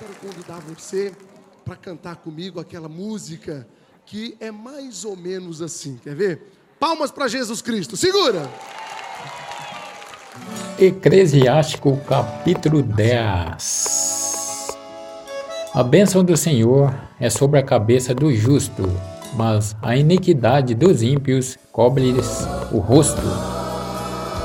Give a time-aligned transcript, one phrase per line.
[0.00, 1.12] quero convidar você
[1.62, 3.68] para cantar comigo aquela música
[4.06, 6.00] que é mais ou menos assim.
[6.02, 6.42] Quer ver?
[6.78, 7.98] Palmas para Jesus Cristo.
[7.98, 8.48] Segura!
[10.78, 14.68] Eclesiástico capítulo 10
[15.74, 18.84] A bênção do Senhor é sobre a cabeça do justo,
[19.34, 23.20] mas a iniquidade dos ímpios cobre-lhes o rosto.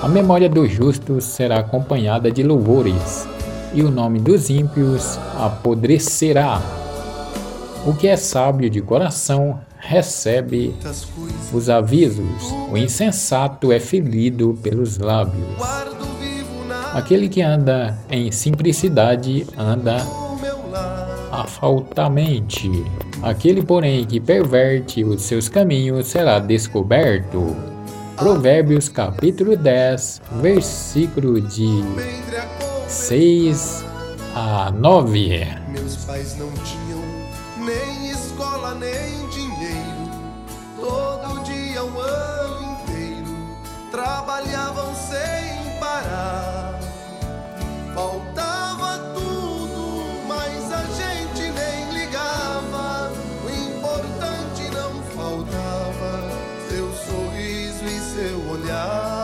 [0.00, 3.26] A memória do justo será acompanhada de louvores,
[3.72, 6.60] e o nome dos ímpios apodrecerá.
[7.86, 10.74] O que é sábio de coração recebe
[11.52, 15.48] os avisos, o insensato é ferido pelos lábios.
[16.92, 20.04] Aquele que anda em simplicidade anda
[21.30, 22.68] afaltamente.
[23.22, 27.56] Aquele, porém, que perverte os seus caminhos será descoberto.
[28.16, 31.82] Provérbios capítulo 10, versículo de
[32.90, 33.84] 6
[34.34, 35.46] a 9.
[35.68, 37.00] Meus pais não tinham
[37.58, 40.10] nem escola nem dinheiro.
[40.76, 43.56] Todo dia, o ano inteiro,
[43.92, 46.80] trabalhavam sem parar.
[47.94, 53.12] Faltava tudo, mas a gente nem ligava.
[53.44, 56.28] O importante não faltava,
[56.68, 59.19] seu sorriso e seu olhar.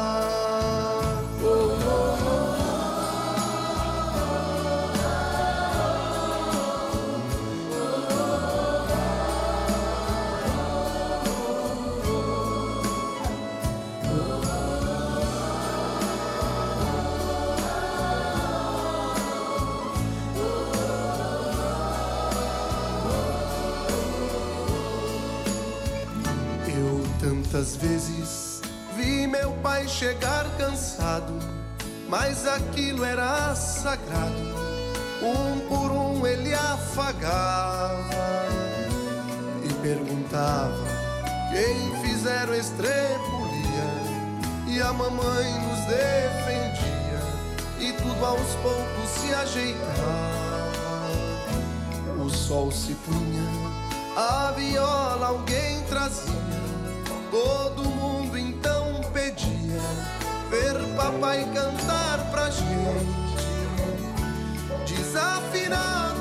[27.56, 28.60] Tantas vezes
[28.96, 31.32] vi meu pai chegar cansado,
[32.06, 34.54] mas aquilo era sagrado.
[35.22, 38.04] Um por um ele afagava
[39.64, 40.84] e perguntava
[41.50, 43.16] quem fizeram estrepulia.
[44.68, 47.22] E a mamãe nos defendia
[47.80, 50.26] e tudo aos poucos se ajeitava.
[52.22, 53.48] O sol se punha,
[54.14, 56.55] a viola alguém trazia.
[57.30, 59.82] Todo mundo então pedia
[60.50, 63.26] ver papai cantar pra gente.
[64.86, 66.15] Desafinado